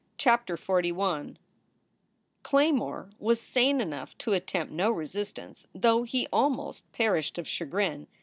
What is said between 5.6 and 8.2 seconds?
\^s though he almost perished of chagrin.